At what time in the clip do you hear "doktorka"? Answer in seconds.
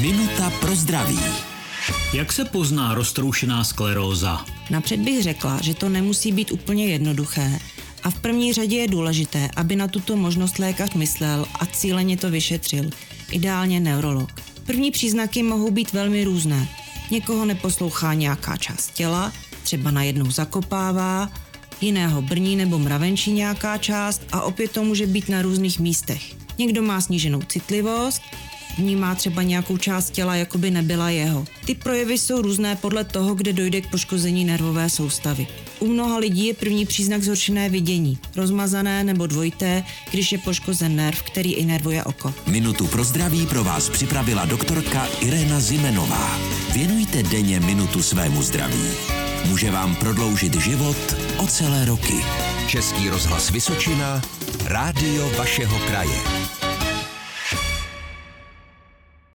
44.44-45.06